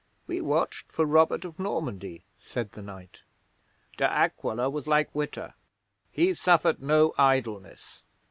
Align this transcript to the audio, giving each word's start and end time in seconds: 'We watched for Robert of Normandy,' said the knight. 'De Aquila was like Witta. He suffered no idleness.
'We 0.25 0.41
watched 0.41 0.91
for 0.91 1.05
Robert 1.05 1.45
of 1.45 1.59
Normandy,' 1.59 2.23
said 2.35 2.71
the 2.71 2.81
knight. 2.81 3.21
'De 3.97 4.05
Aquila 4.09 4.67
was 4.67 4.87
like 4.87 5.13
Witta. 5.13 5.53
He 6.09 6.33
suffered 6.33 6.81
no 6.81 7.13
idleness. 7.19 8.01